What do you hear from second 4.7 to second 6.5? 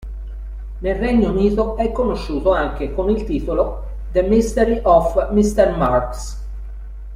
of Mr. Marks".